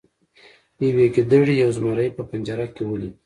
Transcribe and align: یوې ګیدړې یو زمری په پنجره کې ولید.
یوې 0.87 1.05
ګیدړې 1.15 1.53
یو 1.61 1.69
زمری 1.77 2.09
په 2.17 2.23
پنجره 2.29 2.65
کې 2.75 2.83
ولید. 2.85 3.15